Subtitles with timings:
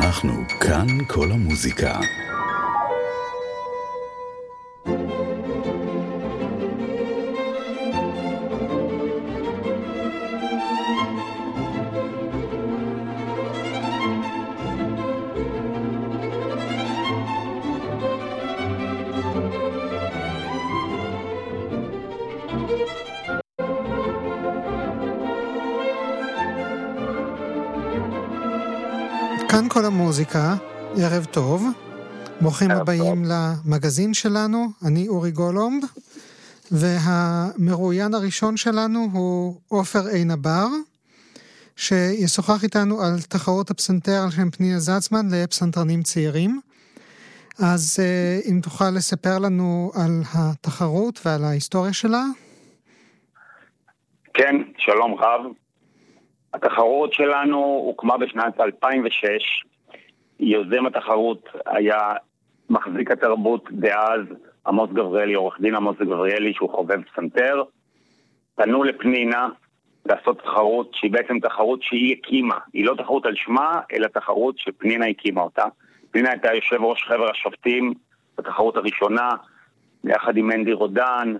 [0.00, 2.00] אנחנו כאן כל המוזיקה.
[30.24, 30.54] כל המוזיקה,
[30.96, 31.64] ערב טוב.
[32.40, 35.82] ברוכים ערב הבאים למגזין שלנו, אני אורי גולומב,
[36.70, 40.66] והמרואיין הראשון שלנו הוא עופר עין הבר,
[41.76, 46.60] שישוחח איתנו על תחרות הפסנתר על שם פנינה זצמן לפסנתרנים צעירים.
[47.58, 52.22] אז אה, אם תוכל לספר לנו על התחרות ועל ההיסטוריה שלה.
[54.34, 55.40] כן, שלום רב.
[56.54, 59.69] התחרות שלנו הוקמה בשנת 2006.
[60.40, 61.98] יוזם התחרות היה
[62.70, 64.20] מחזיק התרבות דאז
[64.66, 67.62] עמוס גבריאלי, עורך דין עמוס גבריאלי, שהוא חובב פסנתר.
[68.54, 69.48] פנו לפנינה
[70.06, 72.58] לעשות תחרות שהיא בעצם תחרות שהיא הקימה.
[72.72, 75.64] היא לא תחרות על שמה, אלא תחרות שפנינה הקימה אותה.
[76.10, 77.94] פנינה הייתה יושב ראש חבר השופטים
[78.38, 79.30] בתחרות הראשונה,
[80.04, 81.34] יחד עם מנדי רודן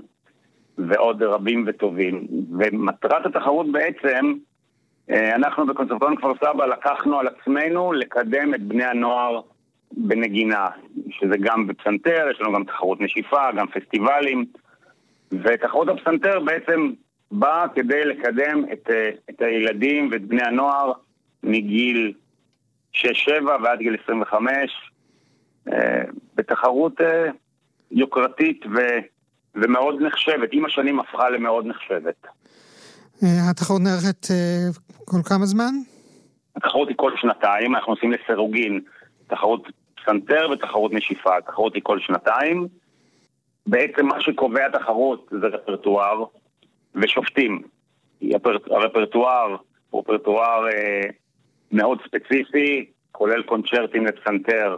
[0.78, 2.26] ועוד רבים וטובים.
[2.58, 4.34] ומטרת התחרות בעצם,
[5.10, 9.40] אנחנו בקונסרבטוריון כפר סבא לקחנו על עצמנו לקדם את בני הנוער
[9.92, 10.68] בנגינה,
[11.10, 14.44] שזה גם בפסנתר, יש לנו גם תחרות נשיפה, גם פסטיבלים,
[15.32, 16.92] ותחרות הפסנתר בעצם
[17.30, 20.92] באה כדי לקדם את, אה, את הילדים ואת בני הנוער
[21.42, 22.12] מגיל
[22.92, 22.98] 6-7
[23.62, 24.90] ועד גיל 25,
[25.72, 26.02] אה,
[26.34, 27.30] בתחרות אה,
[27.90, 28.78] יוקרתית ו,
[29.54, 32.26] ומאוד נחשבת, עם השנים הפכה למאוד נחשבת.
[33.22, 34.68] אה, התחרות נערכת אה,
[35.04, 35.72] כל כמה זמן?
[36.56, 38.80] התחרות היא כל שנתיים, אנחנו עושים לסירוגין
[39.26, 39.62] תחרות
[39.96, 41.36] פסנתר ותחרות נשיפה.
[41.36, 42.68] התחרות היא כל שנתיים.
[43.66, 46.24] בעצם מה שקובע תחרות זה רפרטואר
[46.94, 47.62] ושופטים.
[48.70, 49.56] הרפרטואר
[49.90, 51.10] הוא רפרטואר אה,
[51.72, 54.76] מאוד ספציפי, כולל קונצ'רטים לפסנתר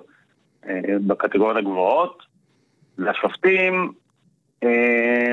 [0.68, 2.22] אה, בקטגוריות הגבוהות,
[2.98, 3.92] והשופטים,
[4.64, 5.32] אה,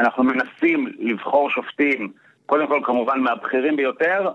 [0.00, 2.12] אנחנו מנסים לבחור שופטים,
[2.46, 4.30] קודם כל כמובן מהבכירים ביותר,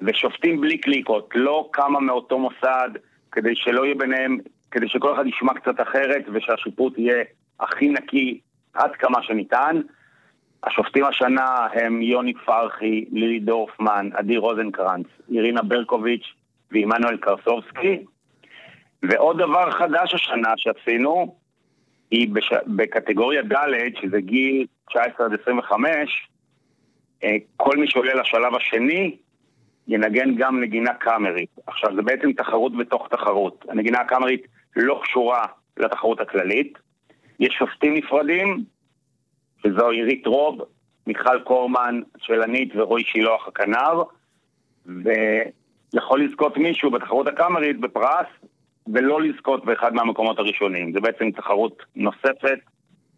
[0.00, 2.90] ושופטים בלי קליקות, לא כמה מאותו מוסד,
[3.32, 4.38] כדי שלא יהיה ביניהם,
[4.70, 7.24] כדי שכל אחד ישמע קצת אחרת ושהשיפוט יהיה
[7.60, 8.40] הכי נקי
[8.74, 9.80] עד כמה שניתן.
[10.64, 16.32] השופטים השנה הם יוני פרחי, לילי דורפמן, עדי רוזנקרנץ, אירינה ברקוביץ'
[16.70, 18.04] ועמנואל קרסובסקי.
[19.02, 21.34] ועוד דבר חדש השנה שעשינו,
[22.12, 22.52] היא בש...
[22.66, 23.56] בקטגוריה ד',
[24.00, 26.28] שזה גיל 19 עד 25,
[27.24, 29.16] אה, כל מי שעולה לשלב השני
[29.88, 31.50] ינגן גם נגינה קאמרית.
[31.66, 33.64] עכשיו, זה בעצם תחרות בתוך תחרות.
[33.68, 34.46] הנגינה הקאמרית
[34.76, 35.44] לא קשורה
[35.76, 36.78] לתחרות הכללית.
[37.40, 38.64] יש שופטים נפרדים,
[39.62, 40.60] שזו עירית רוב,
[41.06, 44.02] מיכל קורמן, שלנית ורועי שילוח הכנר,
[44.86, 48.26] ויכול לזכות מישהו בתחרות הקאמרית בפרס,
[48.94, 50.92] ולא לזכות באחד מהמקומות הראשונים.
[50.92, 52.58] זה בעצם תחרות נוספת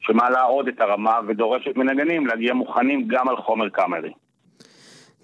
[0.01, 4.13] שמעלה עוד את הרמה ודורשת מנגנים להגיע מוכנים גם על חומר קאמרי.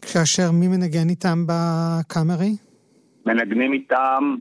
[0.03, 2.57] כאשר מי מנגן איתם בקאמרי?
[3.27, 4.37] מנגנים איתם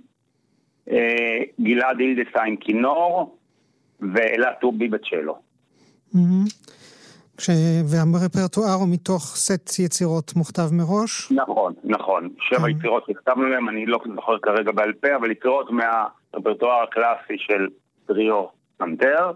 [0.91, 3.37] אה, גלעד אילדסהיים כינור
[4.13, 5.35] ואלה טובי בצ'לו.
[6.13, 6.45] מהמם.
[7.39, 7.49] כש...
[7.91, 11.31] והרפרטואר הוא מתוך סט יצירות מוכתב מראש?
[11.31, 12.29] נכון, נכון.
[12.39, 12.69] שבע כן.
[12.69, 17.67] יצירות שכתבנו להם, אני לא זוכר כרגע בעל פה, אבל יצירות מהרפרטואר הקלאסי של
[18.07, 18.45] טריו
[18.77, 19.31] פנתר.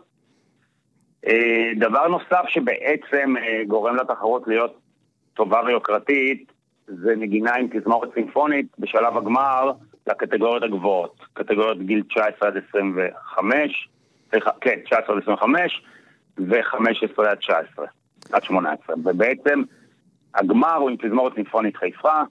[1.27, 4.79] אה, דבר נוסף שבעצם אה, גורם לתחרות להיות
[5.33, 6.51] טובה ויוקרתית,
[6.87, 9.71] זה נגינה עם תזמורת סימפונית בשלב הגמר
[10.07, 11.19] לקטגוריות הגבוהות.
[11.33, 13.89] קטגוריות גיל 19 עד 25,
[14.29, 15.81] סליחה, כן, 19 עד 25
[16.37, 17.85] ו-15 עד 19,
[18.31, 18.95] עד 18.
[19.03, 19.63] ובעצם
[20.35, 22.21] הגמר הוא עם תזמורת סימפונית חיפה.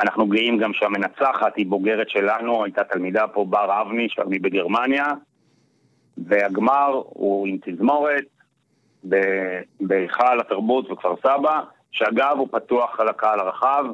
[0.00, 5.06] אנחנו גאים גם שהמנצחת היא בוגרת שלנו, הייתה תלמידה פה, בר אבני, שאני בגרמניה.
[6.26, 8.24] והגמר הוא עם תזמורת
[9.80, 11.60] בהיכל התרבות בכפר סבא,
[11.90, 13.84] שאגב הוא פתוח לקהל הרחב.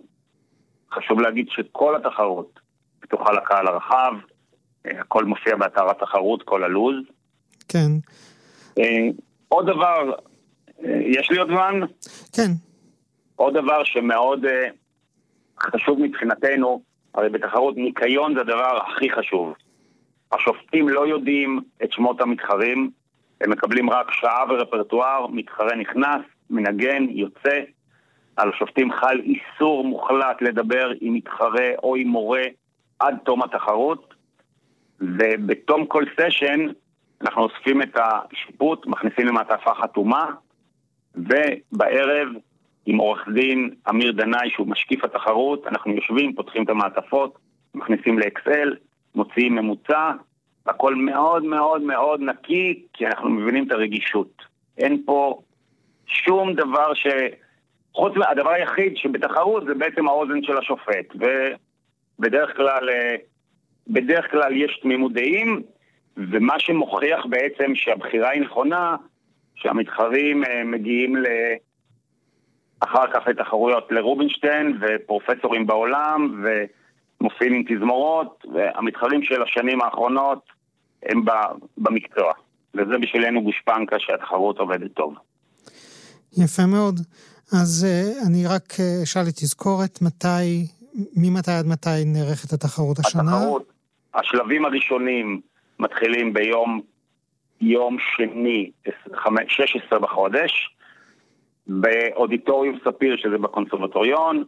[0.93, 2.61] חשוב להגיד שכל התחרות
[3.01, 4.13] פתוחה לקהל הרחב,
[4.87, 6.97] אה, הכל מופיע באתר התחרות, כל הלו"ז.
[7.69, 7.91] כן.
[9.55, 10.13] עוד דבר,
[10.85, 11.81] אה, יש לי עוד זמן?
[12.33, 12.51] כן.
[13.37, 14.69] עוד דבר שמאוד אה,
[15.61, 16.83] חשוב מבחינתנו,
[17.15, 19.55] הרי בתחרות ניקיון זה הדבר הכי חשוב.
[20.33, 22.91] השופטים לא יודעים את שמות המתחרים,
[23.41, 27.61] הם מקבלים רק שעה ורפרטואר, מתחרה נכנס, מנגן, יוצא.
[28.37, 32.43] על השופטים חל איסור מוחלט לדבר עם מתחרה או עם מורה
[32.99, 34.15] עד תום התחרות,
[35.01, 36.67] ובתום כל סשן
[37.21, 40.27] אנחנו אוספים את השיפוט, מכניסים למעטפה חתומה,
[41.15, 42.29] ובערב
[42.87, 47.39] עם עורך דין אמיר דנאי שהוא משקיף התחרות, אנחנו יושבים, פותחים את המעטפות,
[47.75, 48.77] מכניסים לאקסל,
[49.15, 50.13] מוציאים ממוצע,
[50.67, 54.43] הכל מאוד מאוד מאוד נקי, כי אנחנו מבינים את הרגישות.
[54.79, 55.41] אין פה
[56.07, 57.07] שום דבר ש...
[57.95, 63.17] חוץ מהדבר היחיד שבתחרות זה בעצם האוזן של השופט, ובדרך כלל, אה,
[63.89, 65.63] בדרך כלל יש תמימות דעים,
[66.17, 68.97] ומה שמוכיח בעצם שהבחירה היא נכונה,
[69.55, 71.27] שהמתחרים אה, מגיעים ל...
[72.81, 80.43] אחר כך לתחרויות לרובינשטיין ופרופסורים בעולם ומופיעים עם תזמורות והמתחרים של השנים האחרונות
[81.03, 81.25] הם
[81.79, 82.33] במקצוע
[82.75, 85.15] וזה בשבילנו גושפנקה שהתחרות עובדת טוב.
[86.39, 87.01] יפה מאוד.
[87.53, 90.67] אז uh, אני רק uh, אשאל לתזכורת מתי,
[91.17, 93.23] ממתי עד מתי נערכת התחרות השנה?
[93.23, 93.73] התחרות,
[94.15, 95.41] השלבים הראשונים
[95.79, 96.81] מתחילים ביום
[97.61, 98.71] יום שני,
[99.49, 100.75] 16 בחודש,
[101.67, 104.45] באודיטוריום ספיר, שזה בקונסרבטוריון,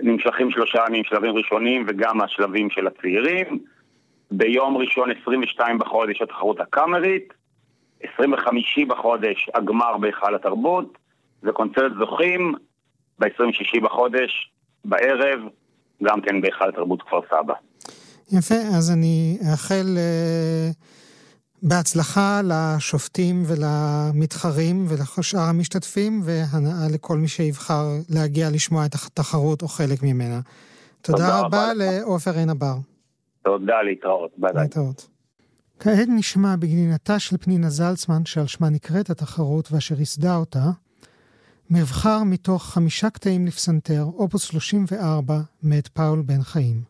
[0.00, 3.58] נמשכים שלושה ימים שלבים ראשונים וגם השלבים של הצעירים.
[4.30, 7.34] ביום ראשון 22 בחודש התחרות הקאמרית,
[8.14, 10.98] 25 בחודש הגמר בהיכל התרבות,
[11.42, 12.54] וקונצרט זוכים
[13.18, 14.50] ב-26 בחודש
[14.84, 15.40] בערב,
[16.02, 17.54] גם כן בהיכל התרבות כפר סבא.
[18.32, 19.98] יפה, אז אני אאחל...
[19.98, 21.00] Uh...
[21.62, 30.02] בהצלחה לשופטים ולמתחרים ולשאר המשתתפים, והנאה לכל מי שיבחר להגיע לשמוע את התחרות או חלק
[30.02, 30.40] ממנה.
[31.02, 32.74] תודה, תודה רבה לעופר עין הבר.
[33.44, 34.30] תודה, להתראות.
[34.36, 34.62] ביי ביי.
[34.62, 35.08] להתראות.
[35.78, 40.64] כעת נשמע בנגינתה של פנינה זלצמן, שעל שמה נקראת התחרות ואשר ייסדה אותה,
[41.70, 46.89] מבחר מתוך חמישה קטעים לפסנתר, אופוס 34, מאת פאול בן חיים.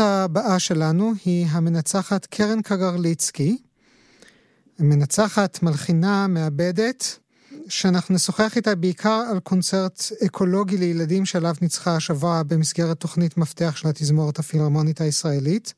[0.00, 3.58] האורחת הבאה שלנו היא המנצחת קרן קגרליצקי,
[4.78, 7.18] מנצחת, מלחינה, מעבדת,
[7.68, 13.88] שאנחנו נשוחח איתה בעיקר על קונצרט אקולוגי לילדים שעליו ניצחה השבוע במסגרת תוכנית מפתח של
[13.88, 15.74] התזמורת הפילהרמונית הישראלית.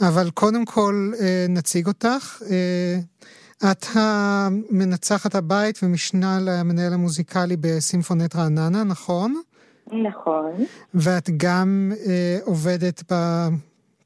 [0.00, 2.42] אבל קודם כל אה, נציג אותך.
[2.50, 3.00] אה,
[3.70, 9.42] את המנצחת הבית ומשנה למנהל המוזיקלי בסימפונט רעננה, נכון?
[9.86, 10.52] נכון.
[10.94, 13.14] ואת גם אה, עובדת ב...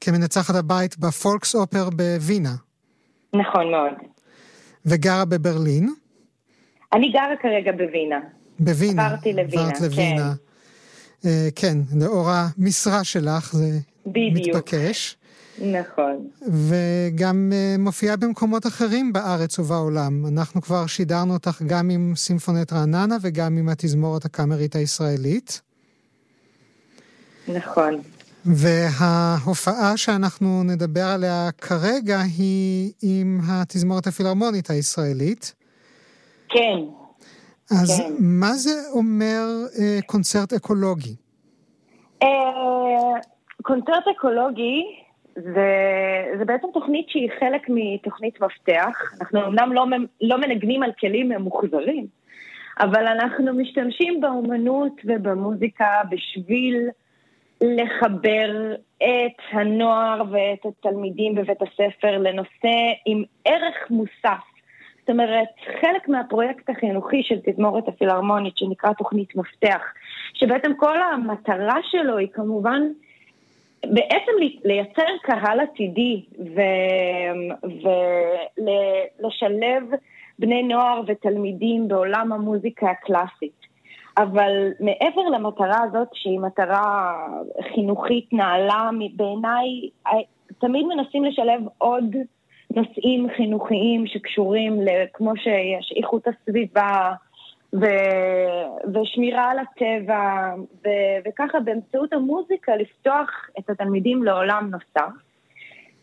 [0.01, 2.55] כמנצחת הבית בפולקס אופר בווינה.
[3.35, 3.93] נכון מאוד.
[4.87, 5.95] וגרה בברלין.
[6.93, 8.21] אני גרה כרגע בווינה.
[8.59, 9.07] בווינה.
[9.07, 10.33] עברתי לווינה, עברת לווינה.
[11.23, 11.29] כן.
[11.29, 14.57] אה, כן, לאור המשרה שלך זה בדיוק.
[14.57, 15.17] מתבקש.
[15.59, 16.29] נכון.
[16.43, 20.27] וגם uh, מופיעה במקומות אחרים בארץ ובעולם.
[20.33, 25.61] אנחנו כבר שידרנו אותך גם עם סימפונט רעננה וגם עם התזמורת הקאמרית הישראלית.
[27.49, 28.01] נכון.
[28.45, 35.55] וההופעה שאנחנו נדבר עליה כרגע היא עם התזמורת הפילהרמונית הישראלית.
[36.49, 36.79] כן.
[37.71, 38.13] אז כן.
[38.19, 41.17] מה זה אומר uh, קונצרט אקולוגי?
[42.23, 42.29] אה,
[43.63, 45.04] קונצרט אקולוגי
[45.35, 45.69] זה,
[46.39, 49.15] זה בעצם תוכנית שהיא חלק מתוכנית מפתח.
[49.21, 49.87] אנחנו אמנם לא,
[50.21, 52.07] לא מנגנים על כלים ממוחזרים,
[52.81, 56.89] אבל אנחנו משתמשים באומנות ובמוזיקה בשביל
[57.61, 62.77] לחבר את הנוער ואת התלמידים בבית הספר לנושא
[63.07, 64.45] עם ערך מוסף.
[65.01, 65.49] זאת אומרת,
[65.81, 69.83] חלק מהפרויקט החינוכי של תזמורת הפילהרמונית, שנקרא תוכנית מפתח,
[70.35, 72.83] שבעצם כל המטרה שלו היא כמובן
[73.91, 74.33] בעצם
[74.65, 76.23] לייצר קהל עתידי
[79.19, 79.83] ולשלב
[80.39, 83.65] בני נוער ותלמידים בעולם המוזיקה הקלאסית.
[84.19, 87.15] אבל מעבר למטרה הזאת, שהיא מטרה
[87.75, 89.89] חינוכית נעלה, בעיניי
[90.59, 92.17] תמיד מנסים לשלב עוד
[92.77, 94.81] נושאים חינוכיים שקשורים,
[95.13, 97.13] כמו שיש איכות הסביבה,
[97.81, 100.55] ו- ושמירה על הטבע,
[100.85, 105.15] ו- וככה באמצעות המוזיקה לפתוח את התלמידים לעולם נוסף.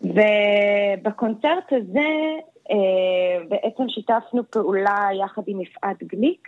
[0.01, 2.09] ובקונצרט הזה
[2.71, 6.47] אה, בעצם שיתפנו פעולה יחד עם יפעת גליק,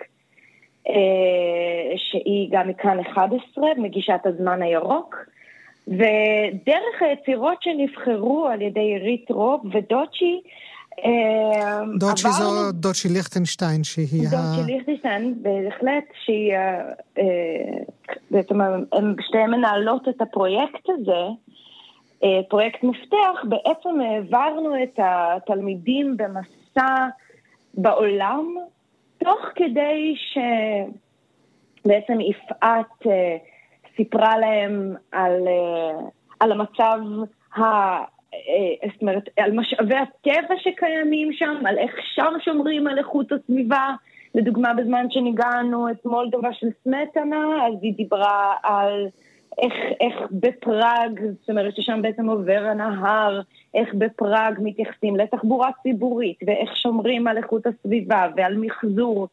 [0.90, 5.16] אה, שהיא גם מכאן 11, מגישת הזמן הירוק,
[5.88, 10.42] ודרך היצירות שנבחרו על ידי עירית רוב ודוצ'י,
[12.00, 14.32] דוצ'י זו דוצ'י ליכטנשטיין, שהיא ה...
[14.32, 16.54] דוצ'י ליכטנשטיין, בהחלט, שהיא...
[18.32, 21.24] בעצם הן שתיהן מנהלות את הפרויקט הזה,
[22.50, 27.08] פרויקט מפתח, בעצם העברנו את התלמידים במסע
[27.74, 28.56] בעולם,
[29.18, 30.16] תוך כדי
[31.84, 33.08] שבעצם יפעת
[33.96, 35.48] סיפרה להם על,
[36.40, 37.00] על המצב
[37.58, 37.62] ה...
[38.94, 43.90] זאת אומרת, על משאבי הטבע שקיימים שם, על איך שם שומרים על איכות הסביבה.
[44.36, 49.08] לדוגמה, בזמן שניגענו את מולדובה של סמטנה, אז היא דיברה על
[49.62, 53.42] איך, איך בפראג, זאת אומרת ששם בעצם עובר הנהר,
[53.74, 59.28] איך בפראג מתייחסים לתחבורה ציבורית, ואיך שומרים על איכות הסביבה ועל מחזור.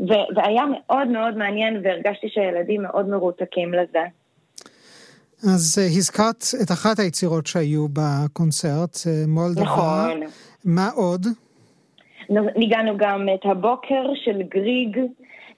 [0.00, 4.04] ו- והיה מאוד מאוד מעניין, והרגשתי שהילדים מאוד מרותקים לזה.
[5.42, 9.62] אז uh, הזכרת את אחת היצירות שהיו בקונצרט, uh, מולדובה.
[9.62, 10.20] נכון.
[10.64, 11.26] מה עוד?
[12.56, 14.98] ניגענו גם את הבוקר של גריג,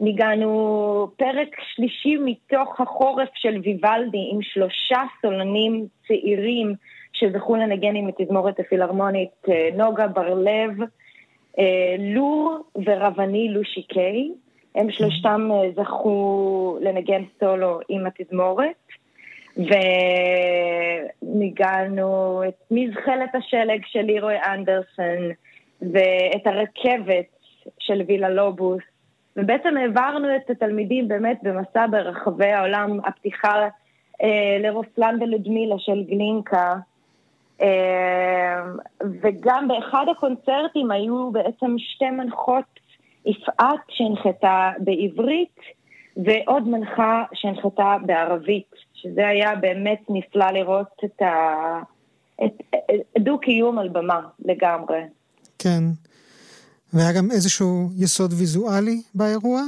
[0.00, 6.74] ניגענו פרק שלישי מתוך החורף של ויוולדי עם שלושה סולנים צעירים
[7.12, 10.70] שזכו לנגן עם התזמורת הפילהרמונית נוגה בר-לב,
[11.98, 14.30] לור ורבני לושי קיי.
[14.74, 18.87] הם שלושתם זכו לנגן סולו עם התזמורת.
[21.22, 25.30] וניגענו את מזחלת השלג של לירוי אנדרסון
[25.80, 27.26] ואת הרכבת
[27.78, 28.82] של וילה לובוס.
[29.36, 33.68] ובעצם העברנו את התלמידים באמת במסע ברחבי העולם, הפתיחה
[34.22, 36.74] אה, לרוסלן ולדמילה של גלינקה.
[37.62, 38.62] אה,
[39.22, 42.80] וגם באחד הקונצרטים היו בעצם שתי מנחות
[43.26, 45.60] יפעת שהנחתה בעברית
[46.16, 51.82] ועוד מנחה שהנחתה בערבית, שזה היה באמת נפלא לראות את, ה...
[53.18, 55.00] דו-קיום על במה לגמרי.
[55.58, 55.82] כן.
[56.92, 59.62] והיה גם איזשהו יסוד ויזואלי באירוע?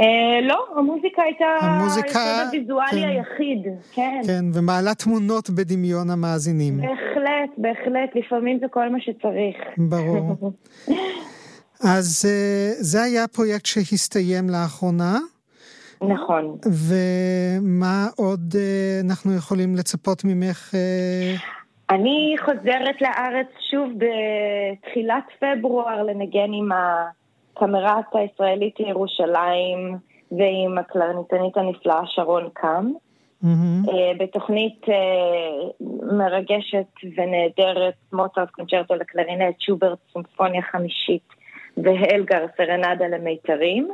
[0.00, 0.06] אה,
[0.42, 3.08] לא, המוזיקה הייתה המוזיקה, היסוד הוויזואלי כן.
[3.08, 4.20] היחיד, כן.
[4.26, 6.76] כן, ומעלה תמונות בדמיון המאזינים.
[6.76, 9.56] בהחלט, בהחלט, לפעמים זה כל מה שצריך.
[9.76, 10.52] ברור.
[11.94, 12.28] אז
[12.78, 15.18] זה היה פרויקט שהסתיים לאחרונה,
[16.02, 16.56] נכון.
[16.88, 20.74] ומה עוד אה, אנחנו יכולים לצפות ממך?
[20.74, 21.34] אה?
[21.90, 29.96] אני חוזרת לארץ שוב בתחילת פברואר לנגן עם הקמרת הישראלית לירושלים
[30.32, 32.92] ועם הקלרניתנית הנפלאה שרון קאם.
[33.44, 33.90] Mm-hmm.
[34.18, 34.86] בתוכנית
[36.02, 41.28] מרגשת ונהדרת, מוצרט קונצ'רטו לקלרינט, שוברט סימפוניה חמישית
[41.76, 43.88] והלגר סרנדה למיתרים.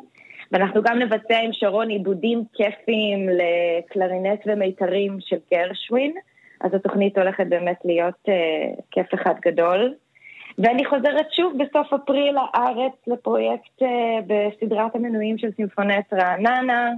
[0.52, 6.14] ואנחנו גם נבצע עם שרון עיבודים כיפיים לקלרינט ומיתרים של גרשווין,
[6.60, 9.94] אז התוכנית הולכת באמת להיות uh, כיף אחד גדול.
[10.58, 13.86] ואני חוזרת שוב בסוף אפריל לארץ לפרויקט uh,
[14.26, 16.90] בסדרת המנויים של סימפונט רעננה,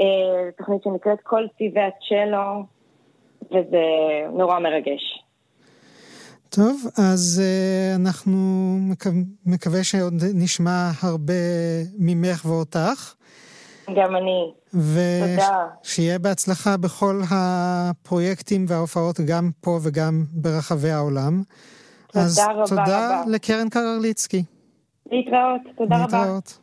[0.00, 0.04] uh,
[0.58, 2.64] תוכנית שנקראת כל צבעי הצ'לו,
[3.50, 3.86] וזה
[4.32, 5.21] נורא מרגש.
[6.54, 8.38] טוב, אז uh, אנחנו
[8.80, 9.10] מקו...
[9.46, 11.34] מקווה שעוד נשמע הרבה
[11.98, 13.14] ממך ואותך.
[13.96, 14.52] גם אני.
[14.70, 15.66] תודה.
[15.84, 21.42] ושיהיה בהצלחה בכל הפרויקטים וההופעות, גם פה וגם ברחבי העולם.
[22.06, 22.82] תודה אז רבה תודה רבה.
[22.82, 24.44] אז תודה לקרן קרליצקי.
[25.12, 26.14] להתראות, תודה להתראות.
[26.14, 26.18] רבה.
[26.18, 26.58] להתראות.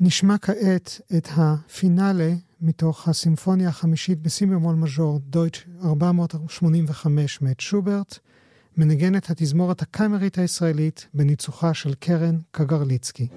[0.00, 2.30] נשמע כעת את הפינאלה
[2.60, 8.18] מתוך הסימפוניה החמישית בסי במול מז'ור, דויטש 485 מאת שוברט.
[8.76, 13.28] מנגנת התזמורת הקאמרית הישראלית בניצוחה של קרן קגרליצקי.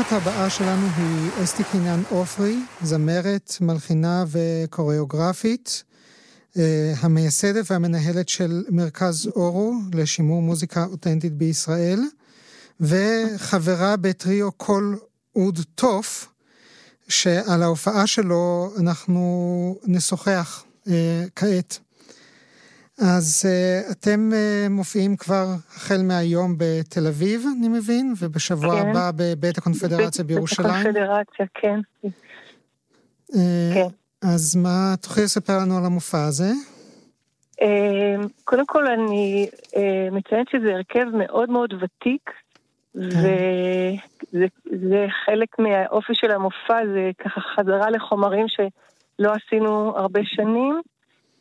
[0.00, 5.84] האורחת הבאה שלנו היא אסתי קינן עופרי, זמרת, מלחינה וקוריאוגרפית,
[6.58, 12.00] אה, המייסדת והמנהלת של מרכז אורו לשימור מוזיקה אותנטית בישראל,
[12.80, 14.98] וחברה בטריו קול
[15.36, 16.28] אוד טוף,
[17.08, 21.78] שעל ההופעה שלו אנחנו נשוחח אה, כעת.
[23.00, 28.88] אז uh, אתם uh, מופיעים כבר החל מהיום בתל אביב, אני מבין, ובשבוע כן.
[28.88, 30.72] הבא בבית הקונפדרציה בירושלים.
[30.72, 31.80] בית הקונפדרציה, כן.
[33.32, 33.36] Uh,
[33.74, 33.86] כן.
[34.22, 36.50] אז מה, תוכלי לספר לנו על המופע הזה?
[37.60, 37.64] Uh,
[38.44, 39.78] קודם כל אני uh,
[40.12, 42.30] מציינת שזה הרכב מאוד מאוד ותיק,
[42.94, 43.00] כן.
[44.32, 50.80] וזה חלק מהאופי של המופע, זה ככה חזרה לחומרים שלא עשינו הרבה שנים.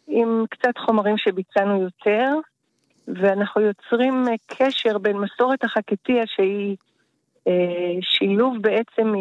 [0.09, 2.33] עם קצת חומרים שביצענו יותר,
[3.07, 6.75] ואנחנו יוצרים אה, קשר בין מסורת החקטיה שהיא
[7.47, 9.13] אה, שילוב בעצם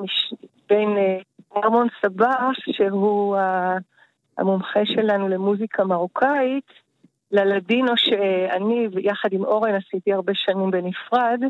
[0.00, 0.34] מש,
[0.68, 1.18] בין אה,
[1.56, 3.36] ארמון סבח, שהוא
[4.38, 6.64] המומחה שלנו למוזיקה מרוקאית,
[7.32, 11.40] ללדינו שאני יחד עם אורן עשיתי הרבה שנים בנפרד,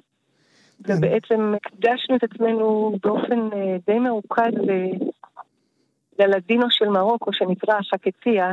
[0.84, 0.94] כן.
[0.96, 4.52] ובעצם הקדשנו את עצמנו באופן אה, די מרוכז
[6.18, 8.52] ללדינו של מרוקו, שנקרא חקציה,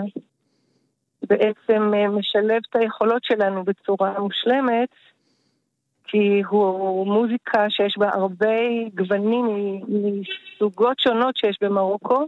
[1.30, 4.90] בעצם אה, משלב את היכולות שלנו בצורה מושלמת,
[6.08, 8.58] כי הוא מוזיקה שיש בה הרבה
[8.96, 9.46] גוונים
[9.88, 12.26] מסוגות שונות שיש במרוקו,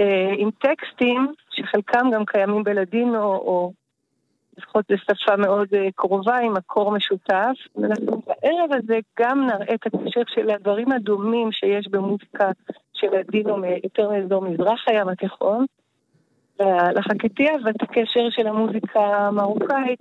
[0.00, 3.72] אה, עם טקסטים שחלקם גם קיימים בלדינו, או
[4.58, 7.54] לפחות זו שפה מאוד אה, קרובה עם מקור משותף.
[7.76, 12.50] ואנחנו בערב הזה גם נראה את הקשר של הדברים הדומים שיש במוזיקה
[12.92, 15.66] של לדינו יותר מאזור מזרח הים התיכון,
[16.94, 20.00] לחקטיה ואת הקשר של המוזיקה המרוקאית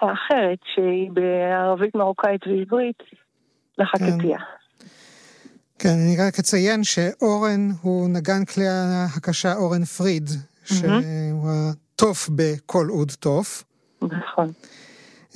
[0.00, 3.02] האחרת, שהיא בערבית מרוקאית ועברית,
[3.78, 4.38] לחקטיה.
[5.78, 5.88] כן.
[5.88, 8.64] אני רק אציין שאורן הוא נגן כלי
[9.16, 10.28] הקשה אורן פריד,
[10.64, 13.64] שהוא הטוף בקול אוד טוף.
[14.02, 14.52] נכון.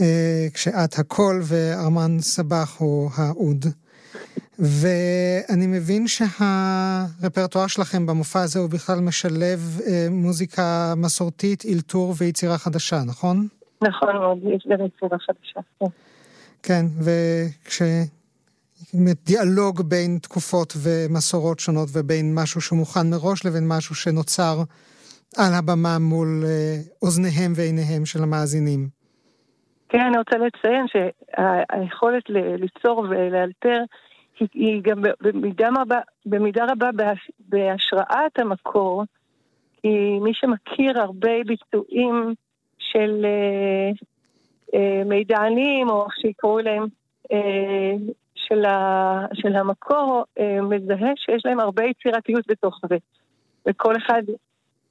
[0.00, 3.66] אה, כשאת הקול וארמן סבח הוא האוד.
[4.58, 13.02] ואני מבין שהרפרטואר שלכם במופע הזה הוא בכלל משלב אה, מוזיקה מסורתית, אלתור ויצירה חדשה,
[13.06, 13.48] נכון?
[13.82, 15.86] נכון מאוד, יש גם יצירה חדשה, כן.
[16.62, 17.82] כן, וכש...
[19.26, 24.62] דיאלוג בין תקופות ומסורות שונות ובין משהו שמוכן מראש לבין משהו שנוצר
[25.36, 28.88] על הבמה מול אה, אוזניהם ועיניהם של המאזינים.
[29.88, 33.82] כן, אני רוצה לציין שהיכולת ליצור ולאלתר
[34.54, 36.90] היא גם במידה רבה, במידה רבה
[37.38, 39.04] בהשראת המקור,
[39.82, 42.34] כי מי שמכיר הרבה ביצועים
[42.78, 43.90] של אה,
[44.74, 46.86] אה, מידענים, או איך שיקראו להם,
[48.34, 50.24] של, ה, של המקור,
[50.62, 52.96] מזהה שיש להם הרבה יצירתיות בתוך זה.
[53.66, 54.22] וכל אחד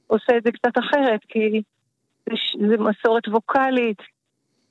[0.10, 1.62] עושה את זה קצת אחרת, כי
[2.30, 2.36] זה,
[2.68, 4.02] זה מסורת ווקאלית,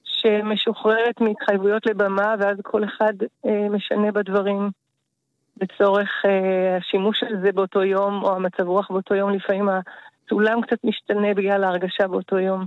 [0.04, 3.12] שמשוחררת מהתחייבויות לבמה, ואז כל אחד
[3.46, 4.70] אה, משנה בדברים
[5.60, 10.78] לצורך אה, השימוש של זה באותו יום, או המצב רוח באותו יום, לפעמים הסולם קצת
[10.84, 12.66] משתנה בגלל ההרגשה באותו יום.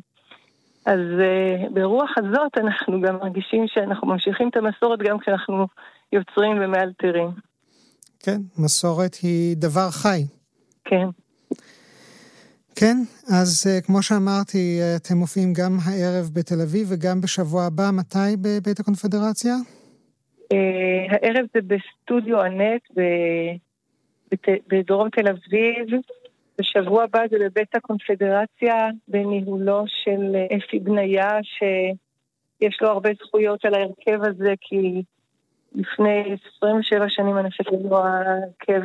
[0.85, 5.67] אז אה, ברוח הזאת אנחנו גם מרגישים שאנחנו ממשיכים את המסורת גם כשאנחנו
[6.13, 7.29] יוצרים ומאלתרים.
[8.19, 10.21] כן, מסורת היא דבר חי.
[10.85, 11.07] כן.
[12.75, 17.89] כן, אז uh, כמו שאמרתי, uh, אתם מופיעים גם הערב בתל אביב וגם בשבוע הבא,
[17.93, 19.53] מתי בבית הקונפדרציה?
[20.53, 20.55] Uh,
[21.09, 22.81] הערב זה בסטודיו אנט
[24.69, 26.01] בדרום תל אביב,
[26.59, 28.75] בשבוע הבא זה בבית הקונפדרציה
[29.07, 35.03] בניהולו של אפי בניה, שיש לו הרבה זכויות על ההרכב הזה, כי
[35.75, 38.81] לפני 27 שנים אני חושבת שזה ההרכב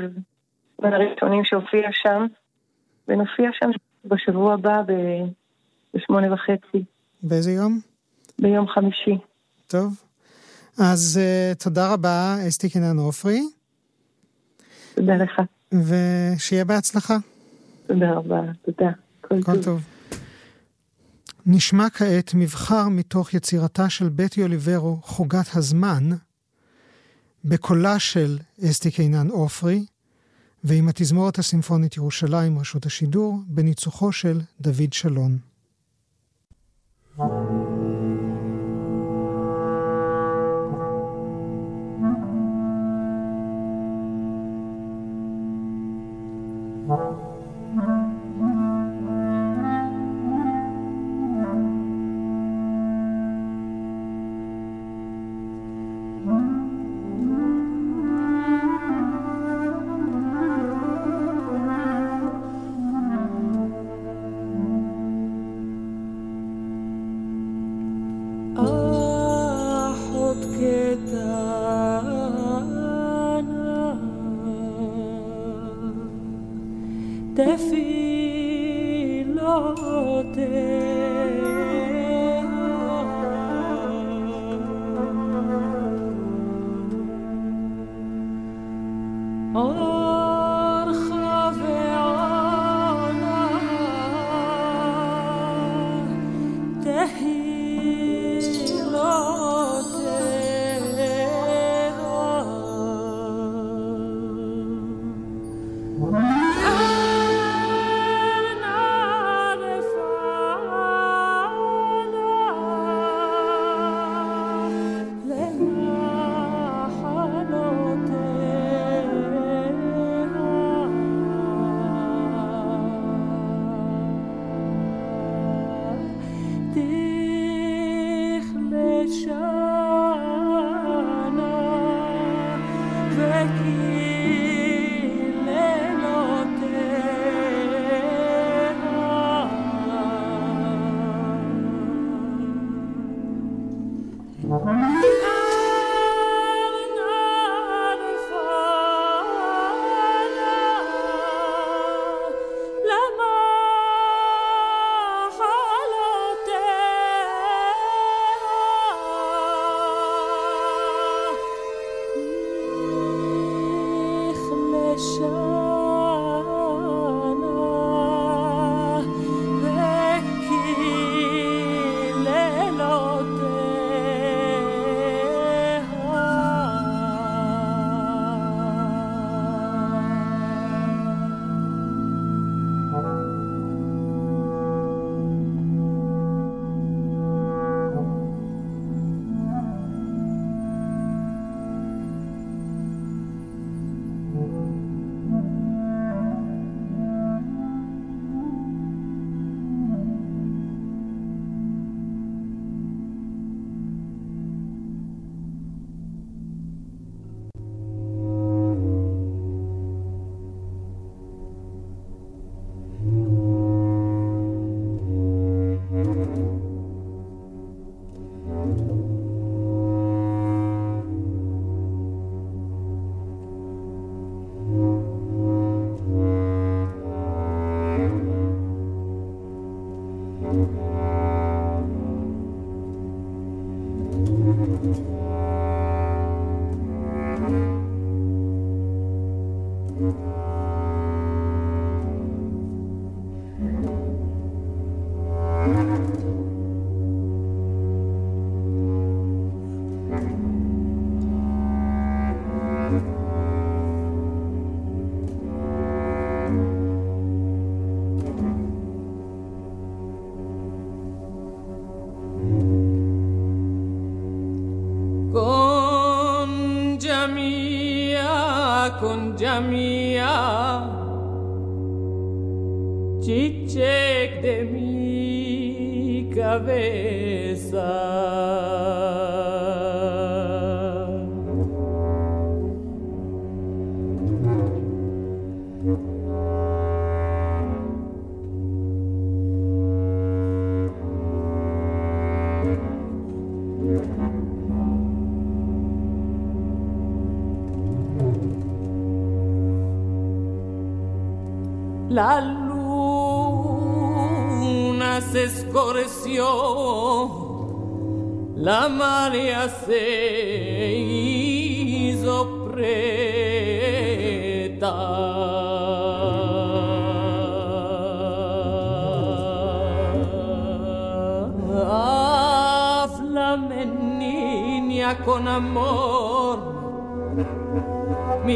[0.83, 2.27] בין הראשונים שהופיע שם,
[3.09, 3.71] ונופיע שם
[4.05, 4.83] בשבוע הבא
[5.95, 6.85] בשמונה וחצי.
[7.23, 7.81] באיזה יום?
[8.38, 9.19] ביום חמישי.
[9.66, 10.03] טוב.
[10.79, 13.40] אז uh, תודה רבה, אסתי קינן עופרי.
[14.95, 15.42] תודה לך.
[15.73, 17.16] ושיהיה בהצלחה.
[17.87, 18.90] תודה רבה, תודה.
[19.21, 19.64] כל, כל טוב.
[19.64, 19.81] טוב.
[21.47, 26.05] נשמע כעת מבחר מתוך יצירתה של בטי אוליברו, חוגת הזמן,
[27.45, 29.87] בקולה של אסתי קינן עופרי,
[30.64, 35.38] ועם התזמורת הסימפונית ירושלים, רשות השידור, בניצוחו של דוד שלון.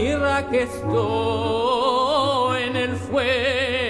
[0.01, 3.89] Mira que estoy en el fuego.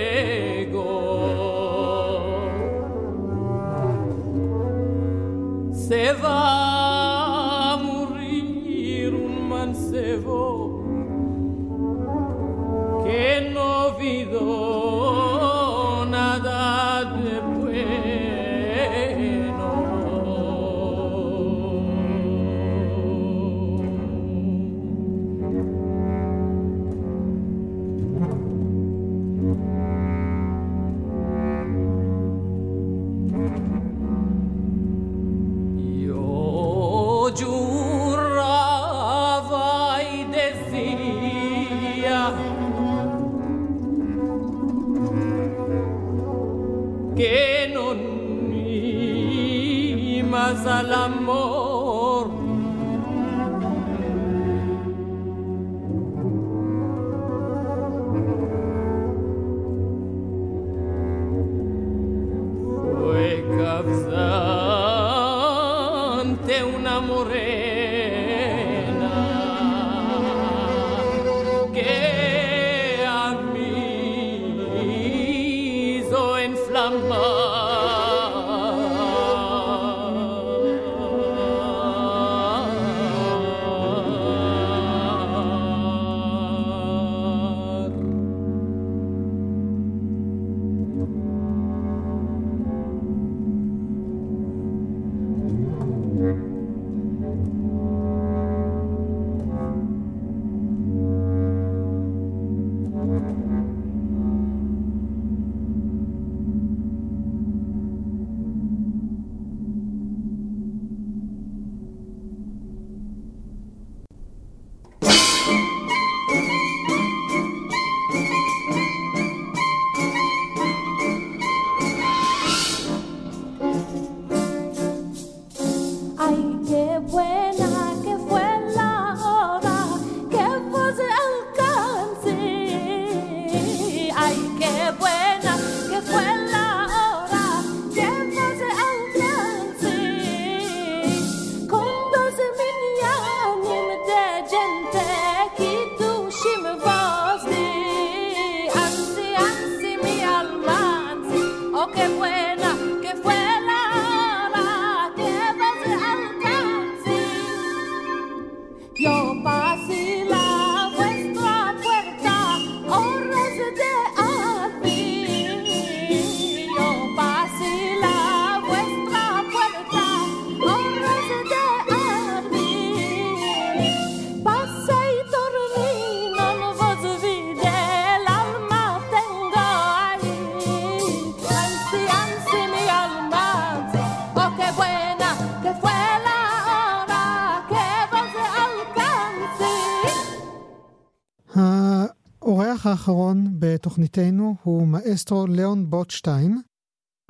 [192.91, 196.61] האחרון בתוכניתנו הוא מאסטרו ליאון בוטשטיין,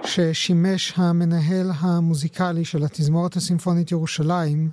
[0.04, 4.70] ששימש המנהל המוזיקלי של התזמורת הסימפונית ירושלים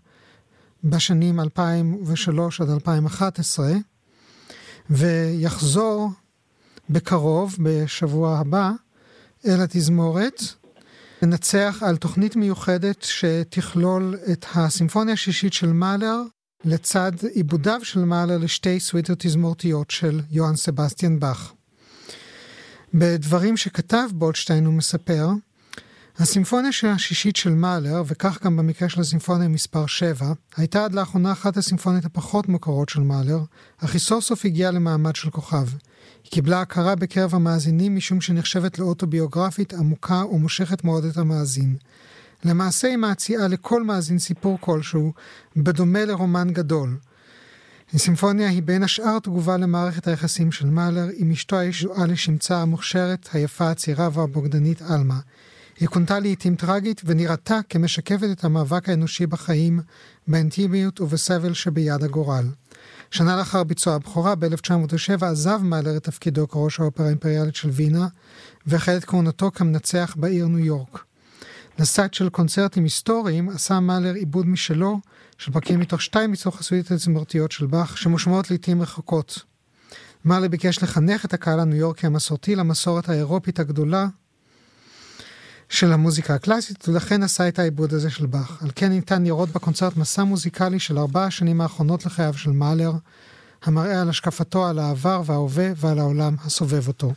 [0.83, 3.71] בשנים 2003 עד 2011,
[4.89, 6.09] ויחזור
[6.89, 8.71] בקרוב, בשבוע הבא,
[9.47, 10.41] אל התזמורת,
[11.21, 16.21] לנצח על תוכנית מיוחדת שתכלול את הסימפוניה השישית של מאלר
[16.65, 21.53] לצד עיבודיו של מאלר לשתי סוויטות תזמורתיות של יוהאן סבסטיאן באך.
[22.93, 25.27] בדברים שכתב בולדשטיין הוא מספר,
[26.19, 31.57] הסימפוניה השישית של מאלר, וכך גם במקרה של הסימפוניה מספר 7, הייתה עד לאחרונה אחת
[31.57, 33.39] הסימפוניות הפחות מוכרות של מאלר,
[33.77, 35.67] אך היא סוף סוף הגיעה למעמד של כוכב.
[36.23, 41.75] היא קיבלה הכרה בקרב המאזינים משום שנחשבת לאוטוביוגרפית עמוקה ומושכת מאוד את המאזין.
[42.47, 45.13] למעשה היא מעציעה לכל מאזין סיפור כלשהו,
[45.55, 46.97] בדומה לרומן גדול.
[47.93, 53.69] הסימפוניה היא בין השאר תגובה למערכת היחסים של מאלר עם אשתו הישועה לשמצה המוכשרת, היפה,
[53.71, 55.19] הצעירה והבוגדנית עלמה.
[55.79, 59.79] היא כונתה לעיתים טרגית ונראתה כמשקפת את המאבק האנושי בחיים,
[60.27, 62.45] באינטימיות ובסבל שביד הגורל.
[63.11, 68.07] שנה לאחר ביצוע הבכורה, ב-1907 עזב מאלר את תפקידו כראש האופרה האימפריאלית של וינה,
[68.65, 71.03] והחל את כהונתו כמנצח בעיר ניו יורק.
[71.79, 74.99] לסייט של קונצרטים היסטוריים עשה מאלר עיבוד משלו,
[75.37, 79.39] של פרקים מתוך שתיים מתוך הסודית התזמורתיות של באך, שמושמעות לעיתים רחוקות.
[80.25, 84.07] מאלר ביקש לחנך את הקהל הניו יורקי המסורתי למסורת האירופית הגדולה
[85.69, 88.63] של המוזיקה הקלאסית, ולכן עשה את העיבוד הזה של באך.
[88.63, 92.91] על כן ניתן לראות בקונצרט מסע מוזיקלי של ארבע השנים האחרונות לחייו של מאלר,
[93.63, 97.13] המראה על השקפתו על העבר וההווה ועל העולם הסובב אותו.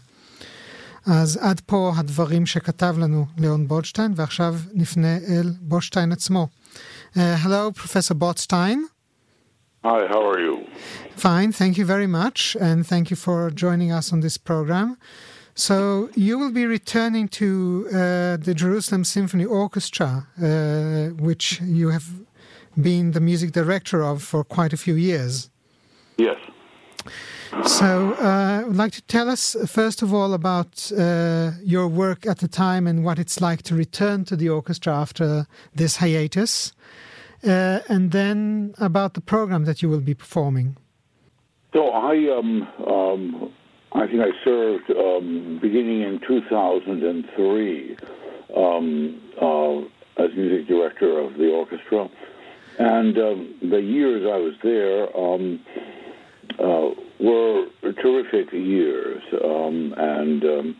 [1.05, 6.47] אז עד פה הדברים שכתב לנו ליאון בוטשטיין, ועכשיו נפנה אל בוטשטיין עצמו.
[7.13, 8.77] Uh, hello, Professor Botstein.
[9.85, 10.55] Hi, how are you?
[11.15, 14.97] Fine, thank you very much, and thank you for joining us on this program.
[15.53, 17.47] So you will be returning to
[17.87, 17.93] uh,
[18.47, 22.07] the Jerusalem Symphony Orchestra, uh, which you have
[22.89, 25.49] been the music director of for quite a few years.
[26.17, 26.39] Yes.
[27.66, 32.24] So uh, I would like to tell us, first of all, about uh, your work
[32.24, 36.72] at the time and what it's like to return to the orchestra after this hiatus,
[37.44, 40.76] uh, and then about the program that you will be performing.
[41.72, 43.52] So I, um, um,
[43.92, 47.96] I think I served um, beginning in 2003
[48.56, 49.78] um, uh,
[50.22, 52.08] as music director of the orchestra,
[52.78, 55.60] and um, the years I was there um,
[56.60, 57.66] uh, were
[58.02, 60.76] terrific years, um, and um,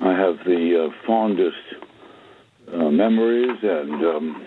[0.00, 1.56] I have the uh, fondest
[2.72, 3.58] uh, memories.
[3.62, 4.46] And um,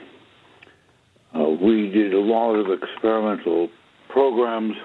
[1.36, 3.70] uh, we did a lot of experimental
[4.10, 4.76] programs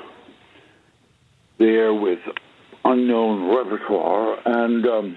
[1.59, 2.21] there with
[2.85, 5.17] unknown repertoire, and um,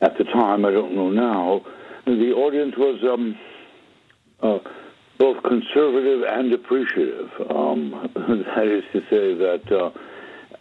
[0.00, 1.62] at the time, I don't know now,
[2.04, 3.38] the audience was um,
[4.42, 4.58] uh,
[5.18, 7.30] both conservative and appreciative.
[7.50, 9.92] Um, that is to say that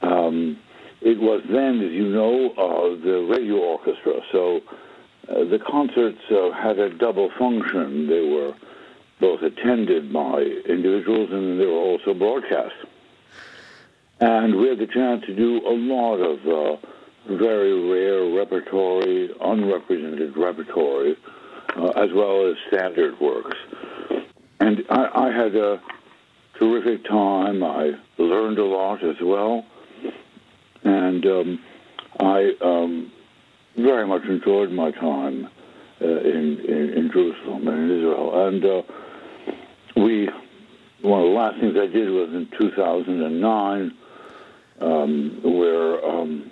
[0.02, 0.58] uh, um,
[1.02, 4.20] it was then, as you know, uh, the radio orchestra.
[4.32, 4.62] So
[5.30, 8.08] uh, the concerts uh, had a double function.
[8.08, 8.54] They were
[9.20, 12.76] both attended by individuals and they were also broadcast.
[14.20, 20.36] And we had the chance to do a lot of uh, very rare repertory, unrepresented
[20.36, 21.16] repertory,
[21.76, 23.58] uh, as well as standard works.
[24.60, 25.82] And I, I had a
[26.58, 27.64] terrific time.
[27.64, 29.66] I learned a lot as well.
[30.84, 31.60] And um,
[32.20, 33.12] I um,
[33.76, 35.48] very much enjoyed my time
[36.02, 38.48] uh, in, in, in Jerusalem and in Israel.
[38.48, 38.82] And uh,
[39.96, 40.30] we,
[41.02, 43.98] one of the last things I did was in 2009,
[44.80, 46.52] um, where um,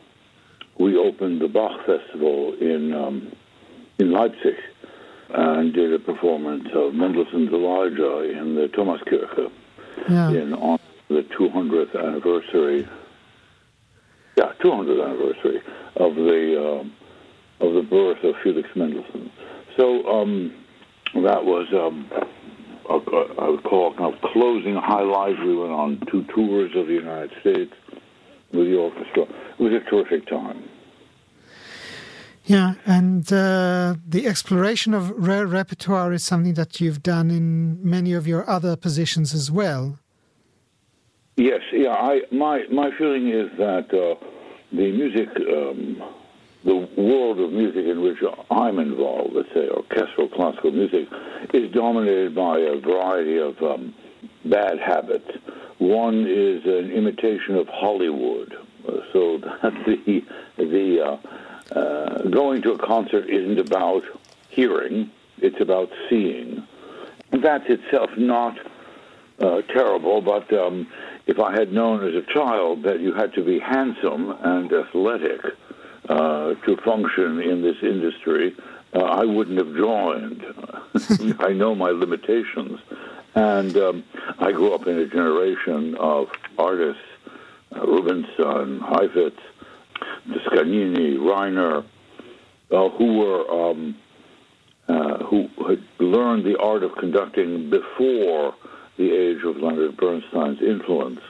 [0.79, 3.31] we opened the Bach Festival in um,
[3.97, 4.55] in Leipzig
[5.37, 9.51] and did a performance of Mendelssohn's Elijah in the Thomaskirche
[10.09, 10.29] Yeah.
[10.31, 10.79] in on
[11.09, 12.87] the 200th anniversary.
[14.37, 15.61] Yeah, 200th anniversary
[15.97, 16.93] of the um,
[17.59, 19.31] of the birth of Felix Mendelssohn.
[19.77, 20.53] So um,
[21.15, 22.09] that was um,
[22.89, 25.39] a, a, I would call kind of closing highlight.
[25.39, 27.73] We went on two tours of the United States
[28.53, 29.23] with the orchestra.
[29.23, 30.69] It was a terrific time.
[32.45, 38.13] Yeah, and uh, the exploration of rare repertoire is something that you've done in many
[38.13, 39.97] of your other positions as well.
[41.37, 41.89] Yes, yeah.
[41.89, 44.23] I my my feeling is that uh,
[44.71, 46.01] the music, um,
[46.63, 48.19] the world of music in which
[48.51, 51.09] I'm involved, let's say orchestral classical music,
[51.53, 53.93] is dominated by a variety of um,
[54.45, 55.29] bad habits.
[55.79, 58.53] One is an imitation of Hollywood,
[59.11, 60.23] so that the
[60.57, 61.17] the uh,
[61.71, 64.03] uh, going to a concert isn't about
[64.49, 65.09] hearing;
[65.39, 66.65] it's about seeing.
[67.31, 68.57] That's itself not
[69.39, 70.87] uh, terrible, but um,
[71.27, 75.41] if I had known as a child that you had to be handsome and athletic
[76.07, 78.55] uh, to function in this industry,
[78.93, 80.45] uh, I wouldn't have joined.
[81.39, 82.79] I know my limitations.
[83.33, 84.03] And um,
[84.39, 87.01] I grew up in a generation of artists,
[87.75, 89.39] uh, Rubinstein, Heifetz,
[90.31, 91.85] Toscanini, Reiner,
[92.71, 93.95] uh, who were um,
[94.87, 98.53] uh, who had learned the art of conducting before
[98.97, 101.21] the age of Leonard Bernstein's influence.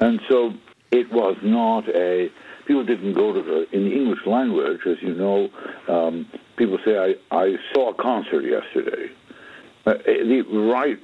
[0.00, 0.54] And so
[0.90, 2.30] it was not a,
[2.66, 5.50] people didn't go to the, in the English language, as you know,
[5.88, 6.26] um,
[6.56, 6.98] people say,
[7.30, 9.10] I, I saw a concert yesterday.
[9.86, 10.98] Uh, the right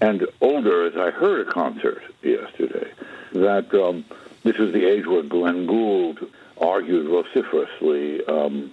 [0.00, 2.90] and older as I heard a concert yesterday,
[3.32, 4.04] that um,
[4.44, 6.18] this was the age where Glenn Gould
[6.60, 8.72] argued vociferously um,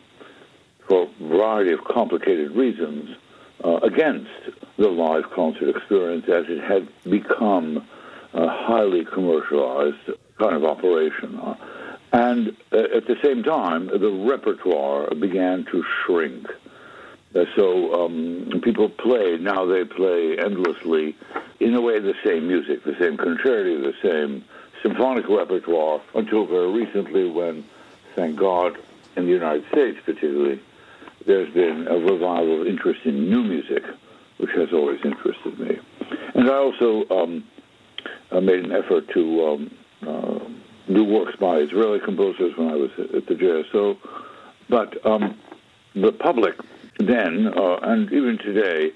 [0.87, 3.15] for a variety of complicated reasons,
[3.63, 4.29] uh, against
[4.77, 7.85] the live concert experience as it had become
[8.33, 11.37] a highly commercialized kind of operation.
[11.37, 11.55] Uh,
[12.11, 16.47] and uh, at the same time, the repertoire began to shrink.
[17.35, 21.15] Uh, so um, people play, now they play endlessly,
[21.59, 24.43] in a way, the same music, the same concerti, the same
[24.81, 27.63] symphonic repertoire, until very recently when,
[28.15, 28.77] thank God,
[29.15, 30.61] in the United States particularly,
[31.25, 33.83] there's been a revival of interest in new music,
[34.37, 35.77] which has always interested me.
[36.33, 37.43] And I also um,
[38.31, 39.77] uh, made an effort to um,
[40.07, 40.39] uh,
[40.93, 43.97] do works by Israeli composers when I was at the JSO.
[44.69, 45.37] But um,
[45.93, 46.55] the public
[46.99, 48.91] then, uh, and even today,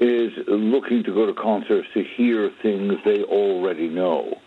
[0.00, 4.40] is looking to go to concerts to hear things they already know.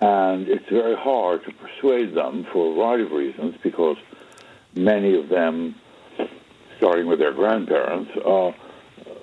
[0.00, 3.96] And it's very hard to persuade them for a variety of reasons because
[4.74, 5.74] many of them,
[6.76, 8.52] starting with their grandparents, uh,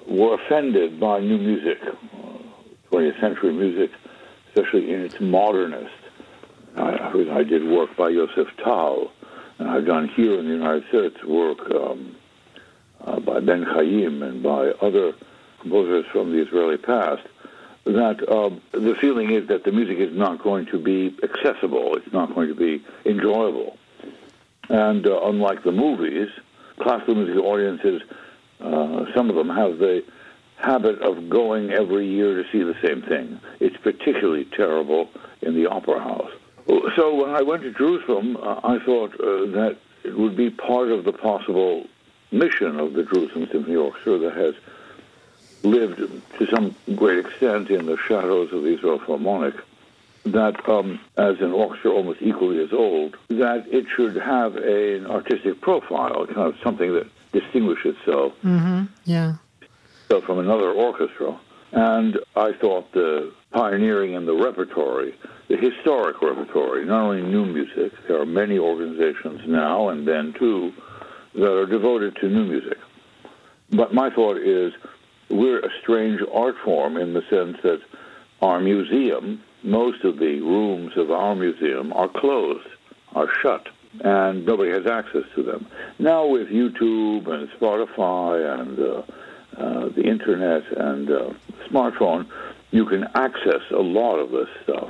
[0.07, 1.91] were offended by new music, uh,
[2.91, 3.91] 20th century music,
[4.47, 5.93] especially in its modernist.
[6.75, 9.11] I, I did work by Yosef Tal,
[9.59, 12.15] and I've done here in the United States work um,
[13.05, 15.13] uh, by Ben Chaim and by other
[15.61, 17.21] composers from the Israeli past,
[17.85, 22.13] that uh, the feeling is that the music is not going to be accessible, it's
[22.13, 23.77] not going to be enjoyable.
[24.69, 26.29] And uh, unlike the movies,
[26.79, 28.01] classical music audiences,
[28.61, 30.03] uh, some of them have the
[30.55, 33.39] habit of going every year to see the same thing.
[33.59, 35.09] It's particularly terrible
[35.41, 36.31] in the opera house.
[36.95, 40.91] So when I went to Jerusalem, uh, I thought uh, that it would be part
[40.91, 41.85] of the possible
[42.31, 44.55] mission of the Jerusalem Symphony Orchestra that has
[45.63, 45.97] lived
[46.37, 49.55] to some great extent in the shadows of the Israel Philharmonic,
[50.25, 55.07] that um, as an orchestra almost equally as old, that it should have a, an
[55.07, 58.83] artistic profile, kind of something that distinguishes itself Mm-hmm.
[59.05, 59.35] Yeah.
[60.25, 61.37] from another orchestra.
[61.71, 65.15] And I thought the pioneering in the repertory,
[65.47, 70.71] the historic repertory, not only new music, there are many organizations now and then too
[71.33, 72.77] that are devoted to new music.
[73.71, 74.71] But my thought is
[75.29, 77.81] we're a strange art form in the sense that
[78.41, 82.67] our museum, most of the rooms of our museum are closed,
[83.13, 83.67] are shut,
[84.01, 85.67] and nobody has access to them.
[85.99, 89.03] Now with YouTube and Spotify and uh,
[89.57, 91.29] uh, the internet and uh,
[91.69, 92.27] smartphone,
[92.71, 94.89] you can access a lot of this stuff.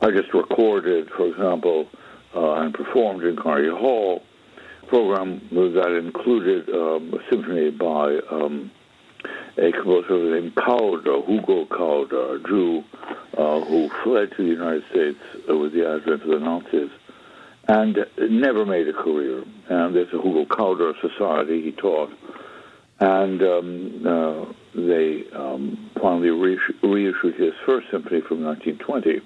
[0.00, 1.88] I just recorded, for example,
[2.34, 4.22] uh, and performed in Carnegie Hall
[4.88, 8.70] program that included um, a symphony by um,
[9.58, 12.84] a composer named Kauder, Hugo Kauder, a Jew
[13.36, 16.90] uh, who fled to the United States uh, with the advent of the Nazis
[17.68, 19.44] and never made a career.
[19.68, 22.10] And there's a Hugo Kauder Society he taught.
[22.98, 29.20] And um, uh, they um, finally reissued, reissued his first symphony from 1920.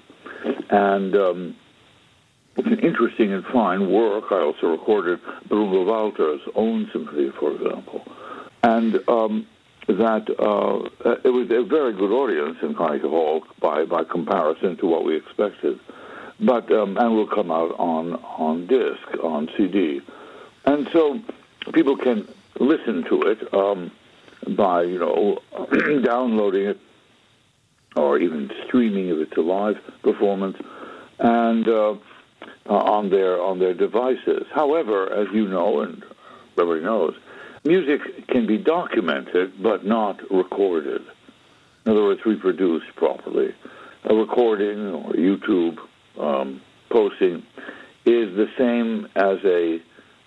[0.69, 1.55] And um,
[2.55, 4.25] it's an interesting and fine work.
[4.31, 8.03] I also recorded Bruno Walter's own symphony, for example.
[8.63, 9.47] And um,
[9.87, 14.85] that uh, it was a very good audience in Carnegie Hall by, by comparison to
[14.85, 15.79] what we expected.
[16.39, 20.01] But um, and will come out on on disc on CD,
[20.65, 21.19] and so
[21.73, 22.27] people can
[22.59, 23.89] listen to it um,
[24.55, 25.39] by you know
[26.03, 26.79] downloading it
[27.95, 30.57] or even streaming if it's a live performance,
[31.17, 31.95] and uh,
[32.69, 34.45] uh, on their on their devices.
[34.53, 36.03] However, as you know and
[36.57, 37.15] everybody knows,
[37.63, 41.01] music can be documented but not recorded.
[41.85, 43.53] In other words, reproduced properly.
[44.05, 45.79] A recording or YouTube
[46.19, 47.43] um, posting
[48.05, 49.81] is the same as a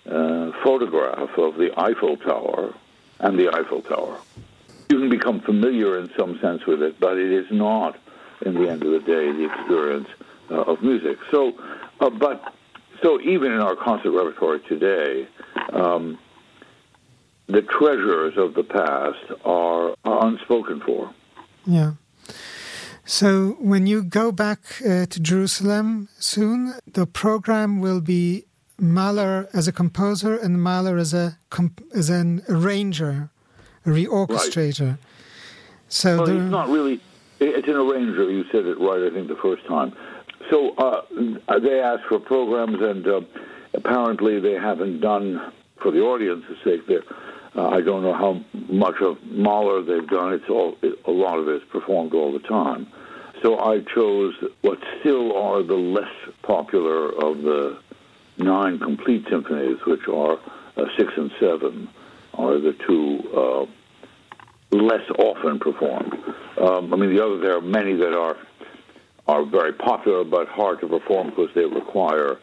[0.07, 2.73] uh, photograph of the Eiffel Tower
[3.19, 4.19] and the Eiffel Tower.
[4.89, 7.97] You can become familiar in some sense with it, but it is not,
[8.45, 10.07] in the end of the day, the experience
[10.49, 11.17] uh, of music.
[11.29, 11.53] So,
[11.99, 12.53] uh, but
[13.01, 15.27] so even in our concert repertory today,
[15.71, 16.19] um,
[17.51, 21.13] the treasures of the past are, are unspoken for.
[21.65, 21.93] Yeah.
[23.05, 28.45] So when you go back uh, to Jerusalem soon, the program will be
[28.79, 33.29] Mahler as a composer and Mahler as a comp- as an arranger,
[33.85, 34.97] a reorchestrator.
[35.89, 37.01] So Well, it's not really.
[37.39, 38.29] It's an arranger.
[38.29, 39.93] You said it right, I think, the first time.
[40.49, 41.01] So uh,
[41.59, 43.21] they asked for programs, and uh,
[43.73, 47.03] apparently they haven't done, for the audience's sake, there.
[47.55, 50.33] Uh, I don't know how much of Mahler they've done.
[50.33, 52.87] It's all it, a lot of it is performed all the time.
[53.43, 57.79] So I chose what still are the less popular of the
[58.37, 60.39] nine complete symphonies, which are
[60.77, 61.89] uh, six and seven
[62.35, 63.65] are the two uh,
[64.75, 66.13] less often performed.
[66.57, 68.37] Um, I mean, the other there are many that are
[69.27, 72.37] are very popular but hard to perform because they require,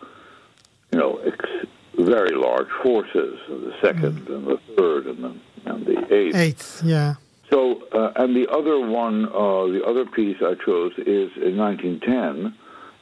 [0.93, 3.39] you know, ex- very large forces.
[3.49, 4.35] The 2nd mm.
[4.35, 5.35] and the third and the
[5.67, 6.37] and the eighth.
[6.37, 7.15] Eighth, yeah.
[7.51, 12.55] So, uh, and the other one, uh, the other piece I chose is in 1910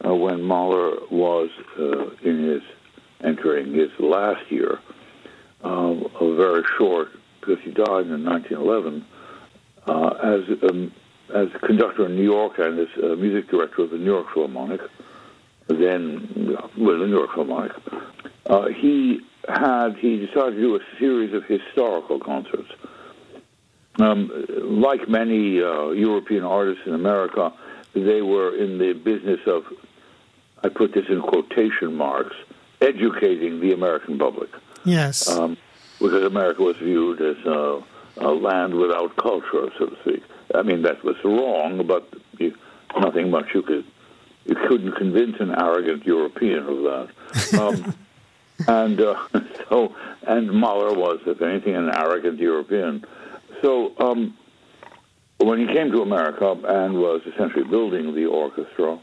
[0.04, 2.62] uh, when Mahler was uh, in his
[3.24, 4.78] entering his last year,
[5.64, 7.08] um, a very short
[7.40, 9.04] because he died in 1911
[9.86, 10.92] uh, as um,
[11.34, 14.80] as conductor in New York and as uh, music director of the New York Philharmonic,
[15.68, 17.72] then well, the New York Philharmonic.
[18.48, 22.70] Uh, he had he decided to do a series of historical concerts.
[23.98, 27.52] Um, like many uh, European artists in America,
[27.94, 29.64] they were in the business of,
[30.62, 32.36] I put this in quotation marks,
[32.82, 34.50] educating the American public.
[34.84, 35.28] Yes.
[35.28, 35.56] Um,
[35.98, 37.82] because America was viewed as a,
[38.18, 40.22] a, land without culture, so to speak.
[40.54, 42.54] I mean, that was wrong, but you,
[43.00, 43.84] nothing much you could
[44.44, 47.58] you couldn't convince an arrogant European of that.
[47.58, 47.94] Um,
[48.66, 49.28] and uh,
[49.68, 49.94] so,
[50.26, 53.04] and Mahler was, if anything, an arrogant European.
[53.62, 54.36] So, um,
[55.38, 58.98] when he came to America and was essentially building the orchestra,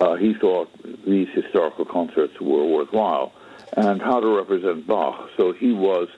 [0.00, 0.70] uh, he thought
[1.04, 3.32] these historical concerts were worthwhile
[3.76, 5.28] and how to represent Bach.
[5.36, 6.08] So he was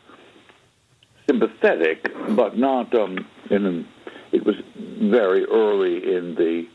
[1.26, 2.06] sympathetic,
[2.36, 3.86] but not um, in.
[4.32, 6.68] It was very early in the,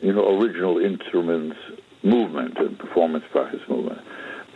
[0.00, 1.56] you know, original instruments
[2.02, 4.00] movement and performance practice movement.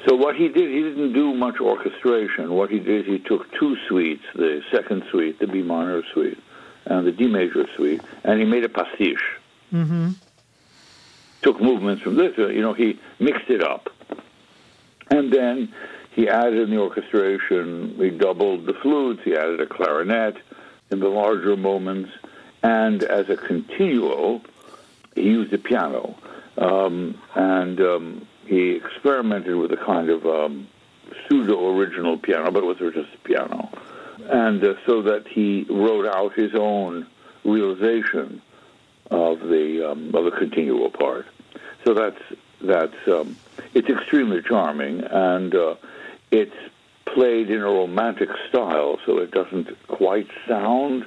[0.07, 2.53] So what he did, he didn't do much orchestration.
[2.53, 6.39] What he did, he took two suites, the second suite, the B minor suite,
[6.87, 9.37] and the D major suite, and he made a pastiche.
[9.73, 10.13] Mm-hmm.
[11.43, 13.91] Took movements from this, you know, he mixed it up.
[15.11, 15.73] And then
[16.13, 20.37] he added in the orchestration, he doubled the flutes, he added a clarinet
[20.91, 22.11] in the larger moments,
[22.63, 24.43] and as a continuo,
[25.15, 26.17] he used a piano.
[26.59, 30.67] Um, and um, he experimented with a kind of um,
[31.29, 33.71] pseudo original piano, but it was just a piano.
[34.29, 37.07] And uh, so that he wrote out his own
[37.45, 38.43] realization
[39.09, 41.27] of the um, of the continuo part.
[41.85, 42.21] So that's
[42.61, 43.37] that's um,
[43.73, 45.77] it's extremely charming, and uh,
[46.33, 46.57] it's
[47.05, 51.05] played in a romantic style, so it doesn't quite sound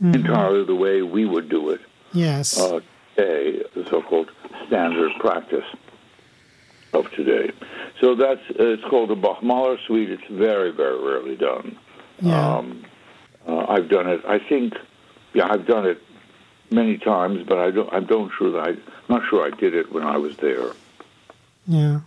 [0.00, 0.14] mm-hmm.
[0.14, 1.80] entirely the way we would do it.
[2.12, 2.58] Yes.
[2.58, 2.80] Uh,
[3.16, 4.28] the so-called
[4.66, 5.64] standard practice
[6.94, 7.52] of today.
[8.00, 10.10] So that's uh, it's called the Bach-Mahler suite.
[10.10, 11.78] It's very, very rarely done.
[12.20, 12.56] Yeah.
[12.56, 12.84] Um,
[13.46, 14.20] uh, I've done it.
[14.26, 14.74] I think,
[15.34, 16.00] yeah, I've done it
[16.70, 17.92] many times, but I don't.
[17.92, 18.68] I don't sure that I.
[18.70, 20.72] am not sure I did it when I was there.
[21.66, 22.00] Yeah.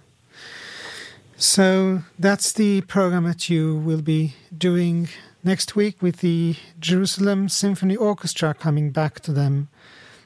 [1.35, 5.09] So that's the program that you will be doing
[5.43, 9.69] next week with the Jerusalem Symphony Orchestra coming back to them.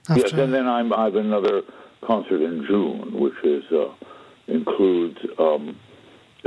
[0.07, 0.21] After.
[0.21, 1.63] Yes, and then I'm, I have another
[2.01, 3.93] concert in June, which is uh,
[4.46, 5.76] includes um,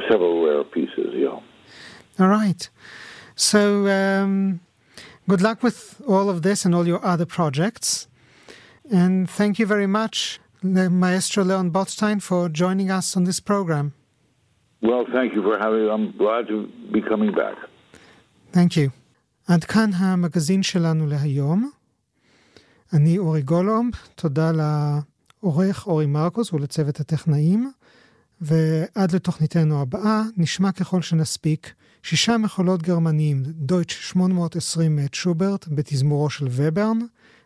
[0.10, 1.10] several rare pieces.
[1.14, 1.40] Yeah.
[2.20, 2.70] All right.
[3.36, 4.60] So um,
[5.28, 8.08] good luck with all of this and all your other projects,
[8.92, 13.94] and thank you very much Maestro Leon Botstein, for joining us on this program.
[14.82, 15.90] Well, thank you for having me.
[15.90, 17.56] I'm glad to be coming back.
[18.52, 18.90] Thank you.
[19.48, 21.70] עד כאן המגזין שלנו להיום.
[22.94, 27.72] אני אורי גולומב, תודה לעורך אורי מרקוס ולצוות הטכנאים,
[28.41, 31.73] ועד לתוכניתנו הבאה נשמע ככל שנספיק
[32.03, 36.99] שישה מחולות גרמניים, דויטש 820 מאת שוברט בתזמורו של וברן,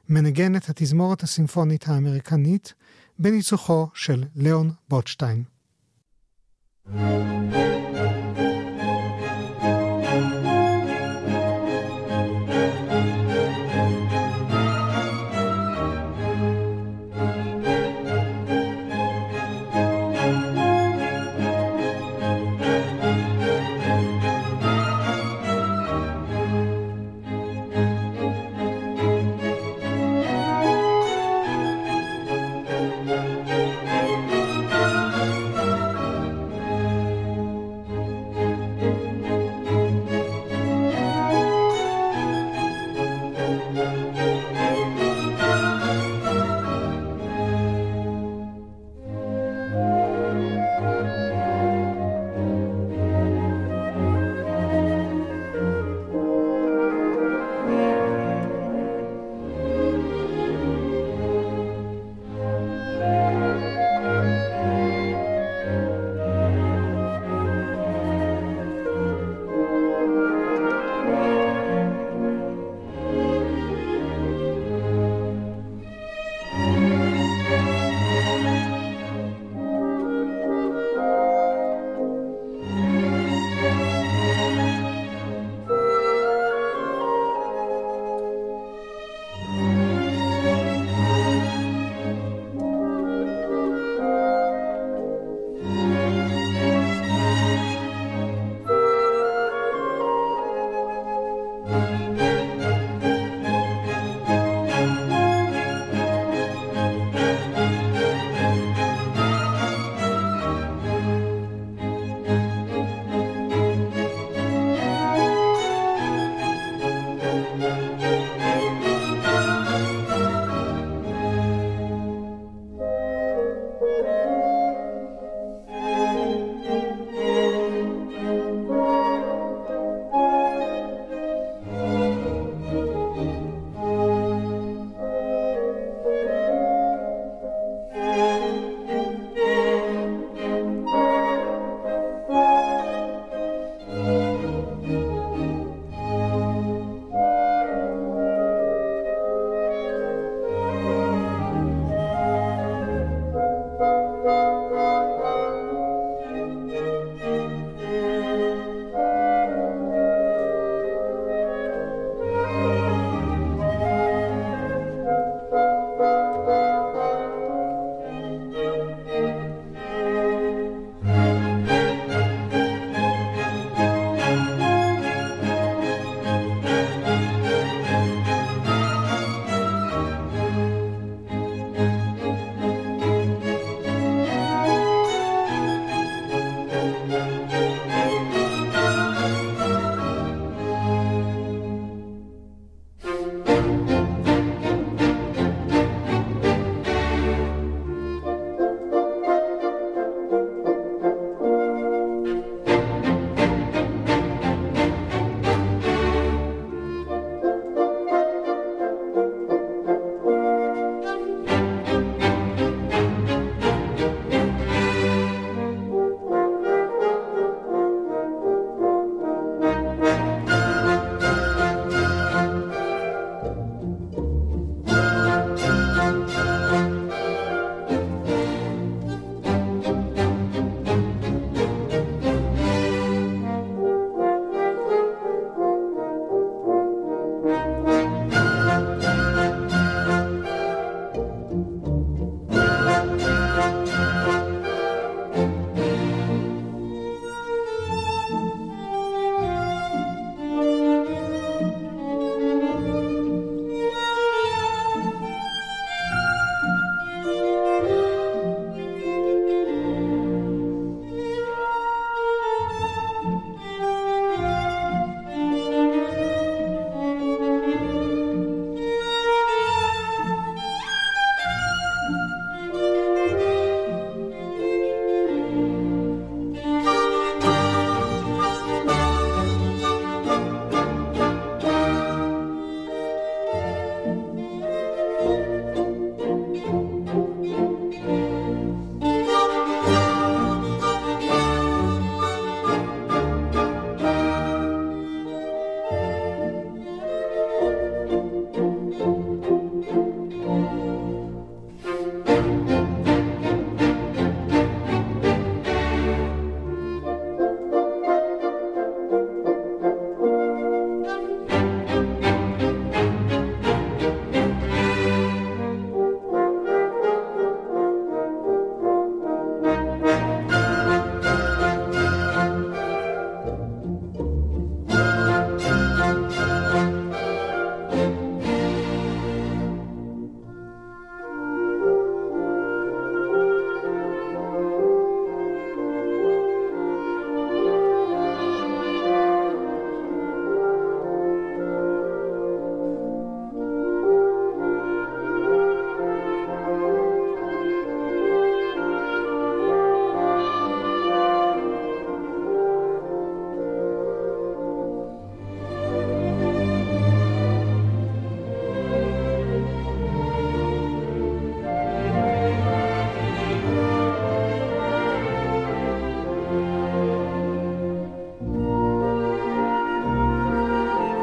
[0.08, 2.74] מנגנת התזמורת הסימפונית האמריקנית,
[3.18, 5.44] בניצוחו של ליאון בוטשטיין.
[6.90, 8.57] thank you